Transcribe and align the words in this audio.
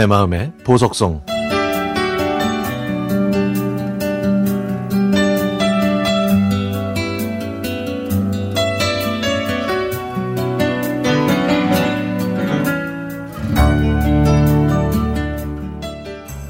내 0.00 0.06
마음의 0.06 0.52
보석성 0.64 1.22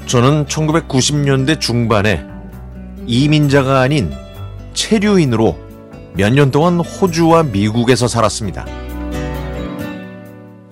저는 0.07 0.45
1990년대 0.45 1.59
중반에 1.59 2.25
이민자가 3.05 3.81
아닌 3.81 4.13
체류인으로 4.73 5.57
몇 6.13 6.31
년 6.31 6.51
동안 6.51 6.79
호주와 6.79 7.43
미국에서 7.43 8.07
살았습니다. 8.07 8.65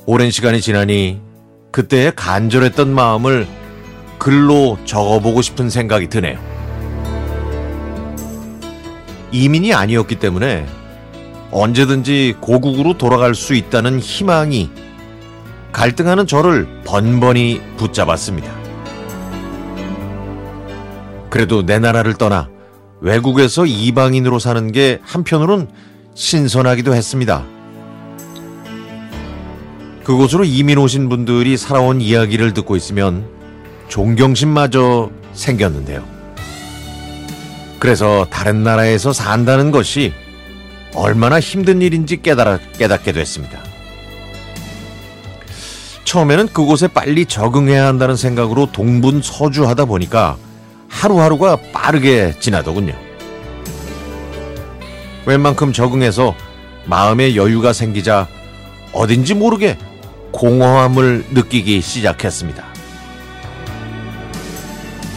오랜 0.05 0.31
시간이 0.31 0.61
지나니 0.61 1.27
그때의 1.71 2.13
간절했던 2.15 2.93
마음을 2.93 3.47
글로 4.17 4.77
적어보고 4.85 5.41
싶은 5.41 5.69
생각이 5.69 6.07
드네요. 6.07 6.39
이민이 9.31 9.73
아니었기 9.73 10.15
때문에 10.15 10.65
언제든지 11.51 12.35
고국으로 12.41 12.97
돌아갈 12.97 13.35
수 13.35 13.53
있다는 13.53 13.99
희망이 13.99 14.69
갈등하는 15.71 16.27
저를 16.27 16.67
번번이 16.83 17.61
붙잡았습니다. 17.77 18.51
그래도 21.29 21.63
내 21.65 21.79
나라를 21.79 22.15
떠나 22.15 22.49
외국에서 23.01 23.65
이방인으로 23.65 24.39
사는 24.39 24.71
게 24.71 24.99
한편으론 25.03 25.69
신선하기도 26.15 26.93
했습니다. 26.93 27.45
그곳으로 30.09 30.43
이민 30.43 30.79
오신 30.79 31.07
분들이 31.07 31.55
살아온 31.55 32.01
이야기를 32.01 32.55
듣고 32.55 32.75
있으면 32.75 33.27
존경심마저 33.89 35.11
생겼는데요. 35.33 36.03
그래서 37.77 38.25
다른 38.31 38.63
나라에서 38.63 39.13
산다는 39.13 39.69
것이 39.69 40.11
얼마나 40.95 41.39
힘든 41.39 41.83
일인지 41.83 42.23
깨달아, 42.23 42.57
깨닫게 42.79 43.11
됐습니다. 43.11 43.59
처음에는 46.05 46.47
그곳에 46.47 46.87
빨리 46.87 47.27
적응해야 47.27 47.85
한다는 47.85 48.15
생각으로 48.15 48.71
동분서주하다 48.71 49.85
보니까 49.85 50.37
하루하루가 50.87 51.59
빠르게 51.71 52.33
지나더군요. 52.39 52.95
웬만큼 55.27 55.71
적응해서 55.71 56.33
마음의 56.85 57.37
여유가 57.37 57.73
생기자 57.73 58.27
어딘지 58.91 59.35
모르게 59.35 59.77
공허함을 60.31 61.25
느끼기 61.31 61.81
시작했습니다. 61.81 62.65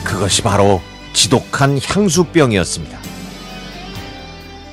그것이 0.05 0.43
바로 0.43 0.81
지독한 1.13 1.79
향수병이었습니다. 1.83 2.99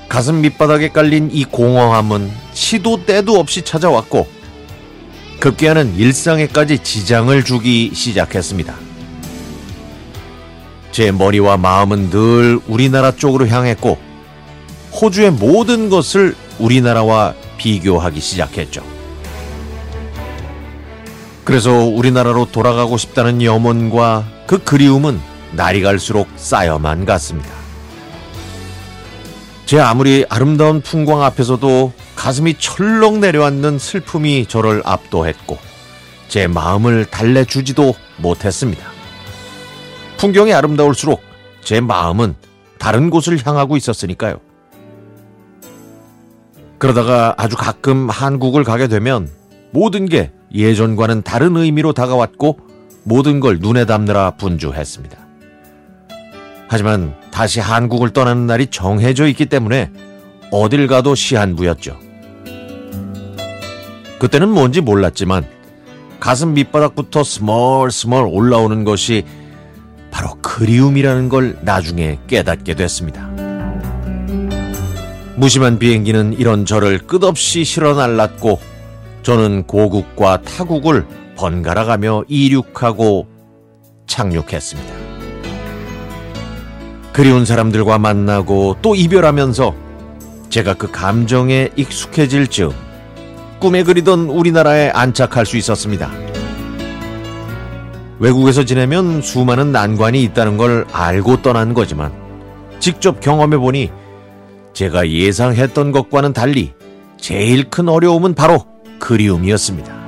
가슴 0.07 0.41
밑바닥에 0.41 0.89
깔린 0.89 1.29
이 1.31 1.45
공허함은 1.45 2.31
시도 2.53 3.05
때도 3.05 3.39
없이 3.39 3.61
찾아왔고 3.61 4.27
급기야는 5.39 5.95
일상에까지 5.95 6.79
지장을 6.79 7.43
주기 7.43 7.91
시작했습니다. 7.93 8.75
제 10.91 11.11
머리와 11.11 11.57
마음은 11.57 12.09
늘 12.09 12.59
우리나라 12.67 13.11
쪽으로 13.15 13.47
향했고 13.47 13.97
호주의 14.99 15.31
모든 15.31 15.89
것을 15.89 16.35
우리나라와 16.57 17.35
비교하기 17.57 18.19
시작했죠. 18.19 18.98
그래서 21.49 21.71
우리나라로 21.71 22.51
돌아가고 22.51 22.97
싶다는 22.97 23.41
염원과 23.41 24.43
그 24.45 24.63
그리움은 24.63 25.19
날이 25.53 25.81
갈수록 25.81 26.27
쌓여만 26.35 27.05
갔습니다. 27.05 27.49
제 29.65 29.79
아무리 29.79 30.27
아름다운 30.29 30.79
풍광 30.79 31.23
앞에서도 31.23 31.91
가슴이 32.15 32.53
철렁 32.59 33.19
내려앉는 33.21 33.79
슬픔이 33.79 34.45
저를 34.45 34.83
압도했고 34.85 35.57
제 36.27 36.45
마음을 36.45 37.05
달래주지도 37.05 37.95
못했습니다. 38.17 38.85
풍경이 40.17 40.53
아름다울수록 40.53 41.19
제 41.63 41.81
마음은 41.81 42.35
다른 42.77 43.09
곳을 43.09 43.43
향하고 43.43 43.75
있었으니까요. 43.75 44.39
그러다가 46.77 47.33
아주 47.39 47.57
가끔 47.57 48.07
한국을 48.07 48.63
가게 48.63 48.87
되면 48.87 49.31
모든 49.71 50.05
게 50.05 50.31
예전과는 50.53 51.21
다른 51.21 51.55
의미로 51.57 51.93
다가왔고 51.93 52.59
모든 53.03 53.39
걸 53.39 53.59
눈에 53.59 53.85
담느라 53.85 54.31
분주했습니다. 54.31 55.17
하지만 56.67 57.15
다시 57.31 57.59
한국을 57.59 58.11
떠나는 58.11 58.45
날이 58.45 58.67
정해져 58.67 59.27
있기 59.27 59.45
때문에 59.47 59.91
어딜 60.51 60.87
가도 60.87 61.15
시한부였죠. 61.15 61.97
그때는 64.19 64.49
뭔지 64.49 64.81
몰랐지만 64.81 65.45
가슴 66.19 66.53
밑바닥부터 66.53 67.23
스멀스멀 67.23 68.25
올라오는 68.27 68.83
것이 68.83 69.23
바로 70.11 70.35
그리움이라는 70.41 71.29
걸 71.29 71.57
나중에 71.61 72.19
깨닫게 72.27 72.75
됐습니다. 72.75 73.29
무심한 75.37 75.79
비행기는 75.79 76.33
이런 76.33 76.65
저를 76.65 76.99
끝없이 76.99 77.63
실어 77.63 77.93
날랐고 77.93 78.59
저는 79.23 79.63
고국과 79.63 80.41
타국을 80.41 81.05
번갈아 81.35 81.85
가며 81.85 82.23
이륙하고 82.27 83.27
착륙했습니다. 84.07 84.93
그리운 87.13 87.45
사람들과 87.45 87.97
만나고 87.97 88.77
또 88.81 88.95
이별하면서 88.95 89.75
제가 90.49 90.73
그 90.73 90.89
감정에 90.91 91.69
익숙해질 91.75 92.47
즈음 92.47 92.71
꿈에 93.59 93.83
그리던 93.83 94.29
우리나라에 94.29 94.89
안착할 94.89 95.45
수 95.45 95.57
있었습니다. 95.57 96.09
외국에서 98.19 98.65
지내면 98.65 99.21
수많은 99.21 99.71
난관이 99.71 100.23
있다는 100.23 100.57
걸 100.57 100.85
알고 100.91 101.41
떠난 101.41 101.73
거지만 101.73 102.11
직접 102.79 103.19
경험해 103.19 103.57
보니 103.57 103.91
제가 104.73 105.09
예상했던 105.09 105.91
것과는 105.91 106.33
달리 106.33 106.73
제일 107.17 107.69
큰 107.69 107.89
어려움은 107.89 108.33
바로 108.33 108.65
그리움이었습니다. 108.99 109.99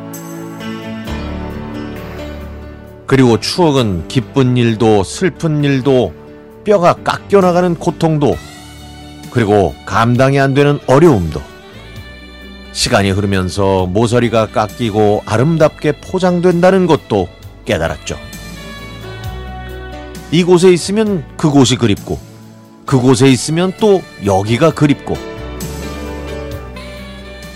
그리고 3.07 3.39
추억은 3.39 4.07
기쁜 4.07 4.55
일도 4.55 5.03
슬픈 5.03 5.63
일도 5.63 6.13
뼈가 6.63 6.93
깎여나가는 6.93 7.75
고통도 7.75 8.37
그리고 9.31 9.73
감당이 9.85 10.39
안 10.39 10.53
되는 10.53 10.79
어려움도 10.87 11.41
시간이 12.73 13.11
흐르면서 13.11 13.85
모서리가 13.87 14.47
깎이고 14.47 15.23
아름답게 15.25 15.99
포장된다는 16.01 16.87
것도 16.87 17.27
깨달았죠. 17.65 18.17
이곳에 20.31 20.71
있으면 20.71 21.25
그곳이 21.35 21.75
그립고 21.75 22.17
그곳에 22.85 23.27
있으면 23.27 23.73
또 23.79 24.01
여기가 24.25 24.71
그립고 24.71 25.17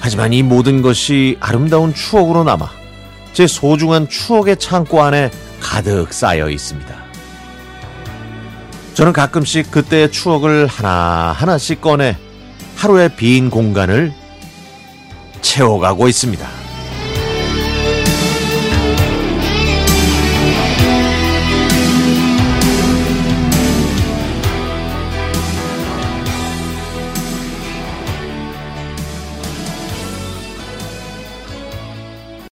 하지만 0.05 0.33
이 0.33 0.43
모든 0.43 0.83
것이 0.83 1.35
아름다운 1.39 1.91
추억으로 1.91 2.43
남아 2.43 2.69
제 3.33 3.47
소중한 3.47 4.07
추억의 4.07 4.57
창고 4.57 5.01
안에 5.01 5.31
가득 5.59 6.13
쌓여 6.13 6.47
있습니다. 6.47 6.95
저는 8.93 9.13
가끔씩 9.13 9.71
그때의 9.71 10.11
추억을 10.11 10.67
하나하나씩 10.67 11.81
꺼내 11.81 12.16
하루의 12.75 13.16
빈 13.16 13.49
공간을 13.49 14.13
채워가고 15.41 16.08
있습니다. 16.08 16.65